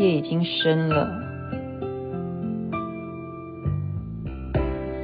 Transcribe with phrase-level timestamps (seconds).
[0.00, 1.06] 夜已经深了。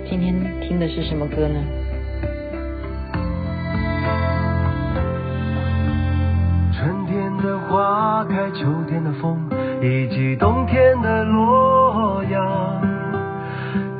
[0.09, 1.63] 今天听的是什么歌呢？
[6.73, 9.39] 春天的花开，秋天的风，
[9.83, 12.81] 以及冬天的洛阳。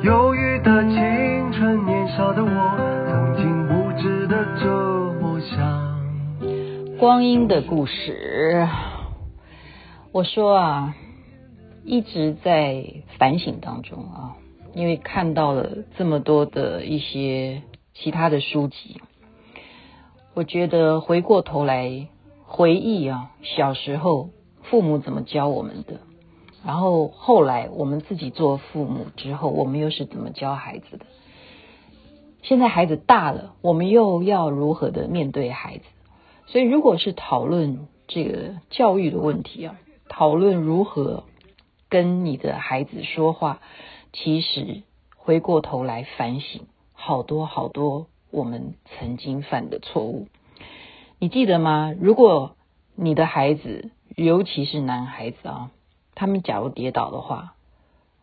[0.01, 2.75] 忧郁的青春，年少的我，
[3.07, 4.67] 曾经无知的这
[5.21, 5.59] 么想。
[6.97, 8.65] 光阴的故事，
[10.17, 10.95] 我说啊，
[11.85, 12.83] 一直在
[13.19, 14.35] 反省当中啊。
[14.73, 17.61] 因为看到了这么多的一些
[17.93, 18.99] 其他的书籍，
[20.33, 22.07] 我觉得回过头来
[22.47, 24.31] 回忆啊，小时候
[24.63, 25.99] 父母怎么教我们的，
[26.65, 31.05] 然后后来我们自己做父母之后，我们又是怎么教孩子的？
[32.41, 35.83] 现在孩子大了，我们又要如何的面对孩子？
[36.47, 39.75] 所以，如果是讨论这个教育的问题啊，
[40.17, 41.25] 讨论如何
[41.89, 43.59] 跟你的孩子说话。
[44.13, 44.81] 其实
[45.15, 50.27] 回过头来反省，好多好多我们曾经犯的错误，
[51.19, 51.93] 你记得吗？
[52.01, 52.55] 如果
[52.95, 55.69] 你的孩子，尤其是男孩子啊，
[56.15, 57.53] 他们假如跌倒的话，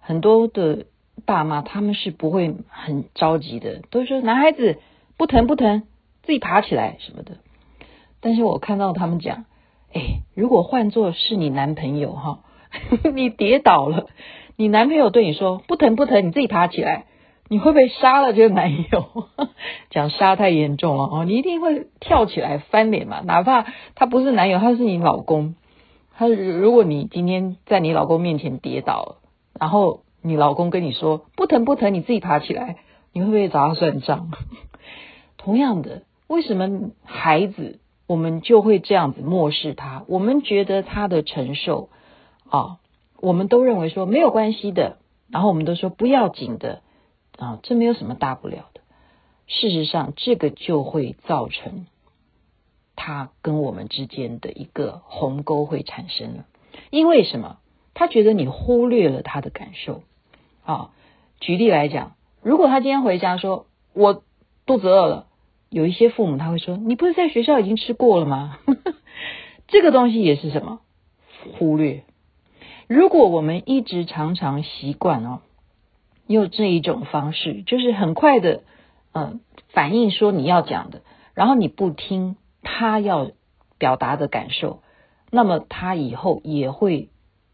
[0.00, 0.86] 很多的
[1.24, 4.80] 爸妈他们是不会很着急的，都说男孩子
[5.16, 5.84] 不疼不疼，
[6.24, 7.36] 自己爬起来什么的。
[8.20, 9.44] 但是我看到他们讲，
[9.94, 12.40] 哎，如果换做是你男朋友哈，
[13.14, 14.08] 你跌倒了。
[14.56, 17.06] 你男朋友对你说不疼不疼，你自己爬起来，
[17.48, 19.28] 你会不会杀了这个男友？
[19.90, 25.54] 讲杀太严重了哦，你一定会跳起来翻脸嘛，哪怕他不是男友，他是你老公。
[26.16, 29.16] 他如果你今天在你老公面前跌倒了，
[29.58, 32.76] 然后你老公跟你说不疼不疼，你自己爬起来，
[33.12, 34.30] 你会不会找他算账？
[35.36, 40.04] 同样的，为什么孩子我们就会这样子漠视他？
[40.08, 41.88] 我们觉得他的承受
[42.48, 42.78] 啊。
[43.20, 44.98] 我们都认为说没有关系的，
[45.30, 46.82] 然后我们都说不要紧的
[47.38, 48.82] 啊，这没有什么大不了的。
[49.46, 51.86] 事实上，这个就会造成
[52.96, 56.44] 他跟我们之间的一个鸿沟会产生了。
[56.90, 57.56] 因为什么？
[57.94, 60.02] 他觉得你忽略了他的感受
[60.64, 60.90] 啊。
[61.40, 64.22] 举例来讲，如果他今天回家说我
[64.66, 65.26] 肚子饿了，
[65.70, 68.58] 有一些父母他会说你不是在学校已经吃过了吗？
[69.66, 70.80] 这个东西也是什么？
[71.58, 72.04] 忽略。
[72.86, 75.40] 如果我们一直常常习惯哦，
[76.26, 78.62] 用这一种方式，就是很快的，
[79.12, 81.02] 嗯，反应说你要讲的，
[81.34, 83.30] 然后你不听他要
[83.78, 84.82] 表达的感受，
[85.30, 87.08] 那么他以后也会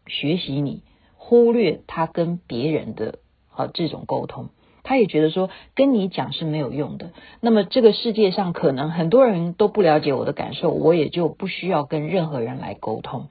[0.05, 0.83] 学习你
[1.15, 3.19] 忽略他跟别人的
[3.55, 4.49] 啊这种沟通，
[4.83, 7.11] 他也觉得说跟你讲是没有用的。
[7.39, 13.27] 那么这个世界上可能很多人都不了解我的感受，我也就不需要跟任何人来沟通，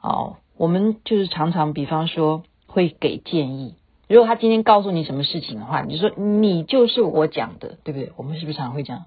[0.00, 0.36] 哦。
[0.58, 3.74] 我们就是常常，比方说会给建议。
[4.08, 8.12] 如果他今天告诉你什么事情的话，你就说你就是我讲的，对不对？
[8.16, 9.04] 我们是不是常会这样？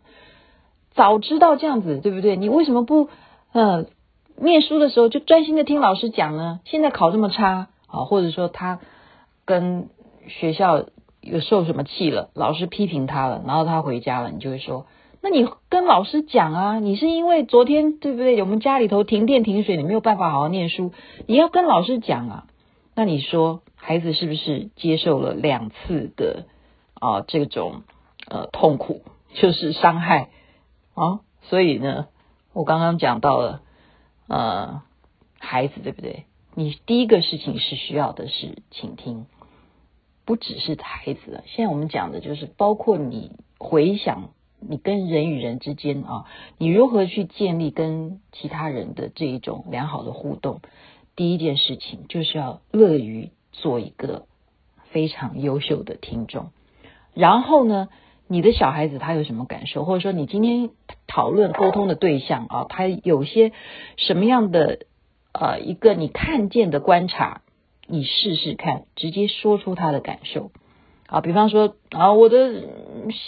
[0.94, 2.36] 早知道这样子，对不对？
[2.36, 3.09] 你为什么不
[3.52, 3.88] 呃
[4.36, 6.59] 念书的时候就专心的听老师讲呢？
[6.66, 8.80] 现在考这么差啊，或者说他
[9.46, 9.90] 跟
[10.28, 10.86] 学校
[11.22, 14.85] 有受什么气了，老师批评他了，然后他回家了，你就会说。
[15.22, 18.41] 那你跟老师讲啊，你是因为昨天对不对？
[18.41, 20.94] 我们家里头停电停水，你没有办法好好念书，
[21.28, 22.47] 你要跟老师讲啊。
[22.96, 26.46] 那你说孩子是不是接受了两次的
[26.94, 27.84] 啊这种
[28.30, 29.03] 呃痛苦，
[29.34, 30.30] 就是伤害
[30.94, 31.19] 啊？
[31.44, 32.07] 所以呢，
[32.53, 33.62] 我刚刚讲到了
[34.28, 34.81] 呃
[35.38, 36.25] 孩子对不对？
[36.56, 39.25] 你第一个事情是需要的是倾听，
[40.30, 41.44] 不只是孩子。
[41.48, 44.30] 现在我们讲的就是包括你回想。
[44.62, 46.26] 你跟人与人之间啊，
[46.58, 50.60] 你如何去建立跟其他人的这一种良好的互动？
[51.16, 54.26] 第一件事情就是要乐于做一个
[54.92, 56.52] 非常优秀的听众。
[57.14, 57.88] 然后呢，
[58.28, 60.72] 你的小孩子他有什么感受，或者说你今天
[61.08, 63.54] 讨论沟通的对象啊，他有些
[63.96, 64.80] 什么样的
[65.32, 67.44] 呃一个你看见的观察，
[67.89, 70.51] 你试试看，直接说出他的感受。
[71.07, 72.63] 啊，比方说啊，我的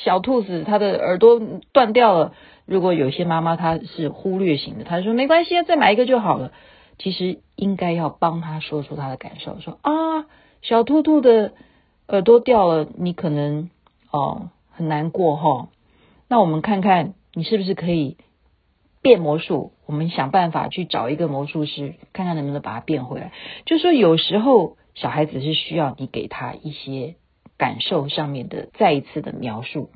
[0.04, 1.42] 小兔子它的耳朵
[1.72, 2.34] 断掉了。
[2.66, 6.52] 如果有些妈妈她是忽略型的，她说没关系，再买一个就好了。
[7.00, 10.28] 其实应该要帮他说出他的感受，说啊，
[10.62, 11.54] 小兔兔的
[12.08, 13.72] 耳朵掉了，你可能
[14.12, 15.70] 哦很难过哈。
[16.28, 18.18] 那我们看看你是不是可以
[19.02, 19.74] 变魔术？
[19.86, 23.32] 我们想办法去找一个魔术师，看看能不能把它变回来。
[23.66, 27.16] 就说有时候小孩子是需要你给他一些。
[27.58, 29.92] 感受上面的再一次的描述，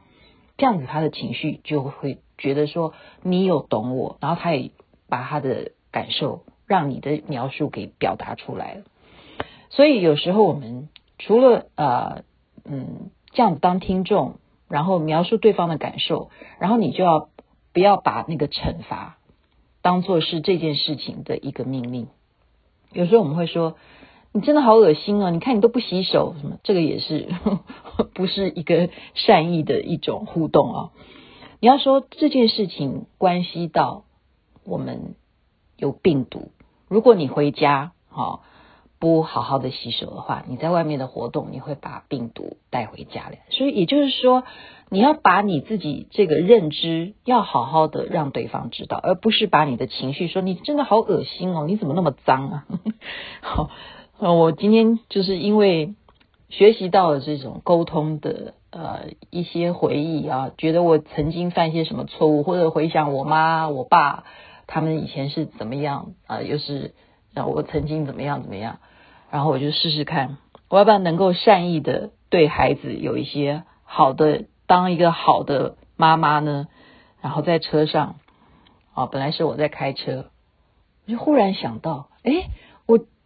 [0.56, 2.94] 这样子他的情绪就会觉得说
[3.24, 4.70] 你有懂我，然后他也
[5.10, 8.84] 把他的感受让你的描述给表达出来了。
[9.72, 12.22] 所以有时候我们除了呃
[12.66, 14.36] 嗯这样子当听众，
[14.70, 16.30] 然后描述对方的感受，
[16.60, 17.30] 然后你就要
[17.76, 19.18] 不要把那个惩罚
[19.84, 22.08] 当做是这件事情的一个命令。
[22.92, 23.76] 有时候我们会说。
[24.38, 25.30] 你真的好恶心啊！
[25.30, 27.30] 你看你都不洗手，什么这个也是
[28.14, 30.92] 不是一个善意的一种互动啊？
[31.62, 34.04] 你要说这件事情关系到
[34.66, 35.16] 我们
[35.78, 36.52] 有病毒，
[36.90, 38.42] 如果你回家啊
[39.00, 43.40] 不好好的洗手的话，你在外面的活动你会把病毒带回家来。
[43.50, 44.44] 所以也就是说，
[44.90, 52.66] 你要把你自己这个认知要好好的让对方知道，而不是把你的情绪说你真的好恶心哦，你怎么那么脏啊？
[53.42, 53.70] 好。
[54.18, 55.94] 我今天就是因为
[56.48, 64.24] 学习到了这种沟通的呃一些回忆啊，觉得我曾经犯一些什么错误，或者回想我妈、我爸
[64.68, 66.94] 他们以前是怎么样啊，又是
[67.36, 68.80] 啊我曾经怎么样怎么样，
[69.30, 70.38] 然后我就试试看，
[70.70, 76.68] 我要不要能够善意的对孩子有一些好的，当一个好的妈妈呢？
[77.22, 78.16] 然后在车上
[78.94, 80.26] 啊，本来是我在开车，
[81.06, 82.48] 我就忽然想到，诶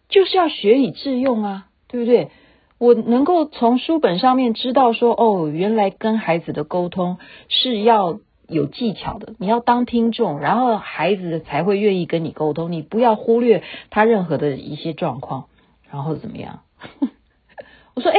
[0.10, 2.32] 就是要学以致用啊，对不对？
[2.80, 9.34] 我能够从书本上面知道说，哦，原来跟孩子的沟通是要有技巧的。
[9.38, 12.72] 你要当听众，然后孩子才会愿意跟你沟通。
[12.72, 15.46] 你不要忽略他任何的一些状况，
[15.90, 16.62] 然后怎么样？
[17.96, 18.18] 我说，哎，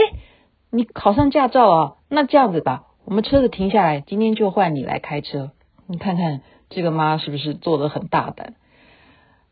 [0.71, 1.97] 你考上驾照啊？
[2.09, 5.50] 那这样子吧，我们车子停下来，今天就换你来开车。
[5.87, 8.55] 你看看这个妈是不是做的很大胆？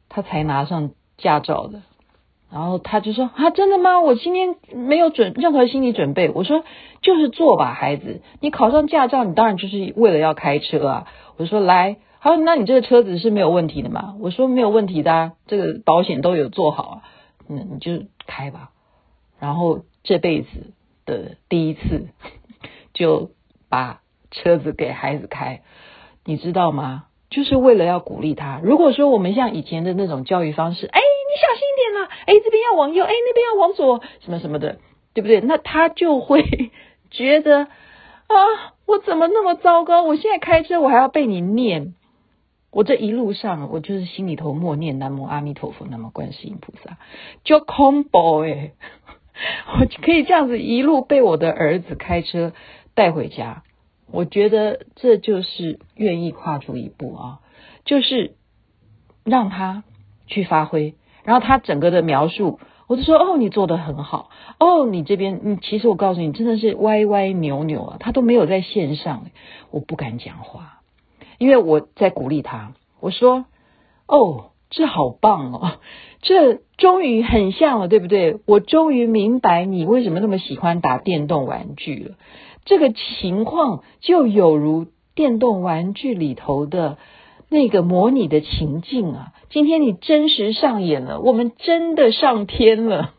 [0.08, 1.82] 她才拿上驾照的。
[2.50, 4.00] 然后他就说啊，真的吗？
[4.00, 6.30] 我今天没有准任何心理准备。
[6.30, 6.64] 我说
[7.02, 11.06] 就是做吧，孩子，你考上驾照，你当然就是为了要开车啊。
[11.36, 14.14] 我说来，好，那你这个车子是没有问题的嘛？
[14.20, 17.02] 我说没有问题的，这个保险都有做好啊。
[17.50, 18.70] 嗯，你就开吧。
[19.38, 20.48] 然后这辈子
[21.04, 22.08] 的第一次，
[22.94, 23.30] 就
[23.68, 25.60] 把车子给孩子开，
[26.24, 27.04] 你知道吗？
[27.28, 28.58] 就是为了要鼓励他。
[28.62, 31.00] 如果说我们像以前的那种教育方式，哎。
[32.28, 34.78] 哎，这边要往右，哎，那边要往左，什么什么的，
[35.14, 35.40] 对不对？
[35.40, 36.70] 那他就会
[37.10, 38.36] 觉得啊，
[38.84, 40.02] 我怎么那么糟糕？
[40.02, 41.94] 我现在开车，我还要被你念。
[42.70, 46.98] 我这一路上，我就是心里头默念南无阿弥陀佛，南无观世音菩萨，
[47.42, 48.72] 就恐怖哎！
[49.80, 52.52] 我可以这样子一路被我的儿子开车
[52.94, 53.62] 带回家，
[54.12, 57.40] 我觉得这就是愿意跨出一步啊，
[57.86, 58.34] 就是
[59.24, 59.82] 让他
[60.26, 60.94] 去发挥。
[61.28, 69.26] 然后他整个的描述，我就说哦，你做得很好哦，你这边，你其实我告诉你，真的是歪歪扭扭啊，他都没有在线上，
[69.70, 70.80] 我不敢讲话，
[71.36, 73.44] 因为我在鼓励他，我说
[74.06, 75.72] 哦，这好棒哦，
[76.22, 78.38] 这终于很像了，对不对？
[78.46, 82.14] 我终于明白你为什么那么喜欢打电动玩具了，
[82.64, 86.96] 这个情况就有如电动玩具里头的。
[87.50, 93.14] 那个模拟的情境啊，今天你真实上演了，我们真的上天了。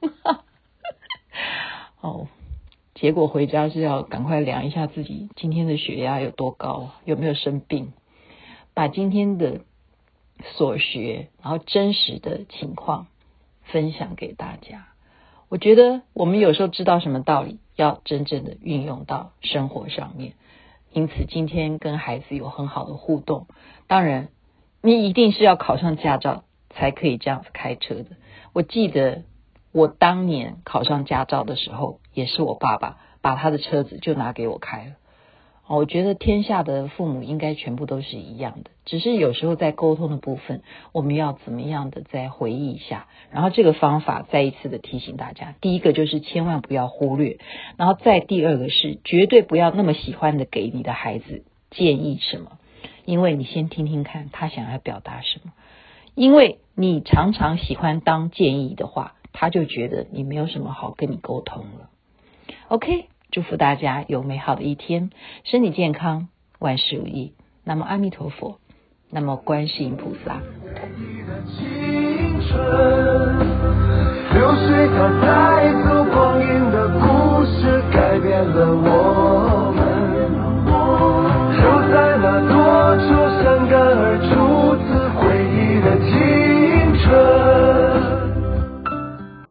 [2.01, 2.27] 哦，
[2.93, 7.93] 结果回家是要赶快量一下自己今天的血压有多高，有没有生病，
[8.73, 9.61] 把今天的
[10.43, 13.07] 所学，然后真实的情况
[13.63, 14.87] 分享给大家。
[15.49, 20.33] 我觉得我们有时候知道什么道理，要真正的运用到生活上面。
[20.93, 23.47] 因此，今天跟孩子有很好的互动。
[23.87, 24.29] 当然，
[24.81, 28.05] 你一定是要考上驾照才可以这样子开车的。
[28.53, 29.23] 我记得
[29.71, 34.91] 我当年考上驾照的时候，也是我爸爸把他的车子就拿给我开了。
[35.67, 43.05] 哦我觉得天下的父母应该全部都是一样的，只是有时候在沟通的部分，我们要怎么样的再回忆一下。
[43.29, 47.37] 然后这个方法再一次的提醒大家：第一个就是千万不要忽略，
[47.77, 52.57] 然后再第二个是绝对不要那么喜欢的给你的孩子建议什么，
[53.09, 55.51] 因为你先听听看他想要表达什么，
[56.13, 61.89] 因为你常常喜欢当建议的话，他就觉得你没有什么好跟你沟通了。
[62.67, 63.07] OK。
[63.31, 65.11] 祝福大家有美好的一天，
[65.43, 67.33] 身体健康，万事如意。
[67.63, 68.57] 那么阿弥陀佛，
[69.11, 70.41] 那么观世音菩萨。
[70.97, 72.98] 你的青春，